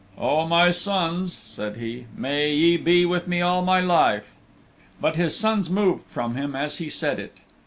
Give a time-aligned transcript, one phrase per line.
[0.17, 4.33] "O my sons," said he, "may ye be with me all my life."
[4.99, 7.37] But his sons moved from him as he said it.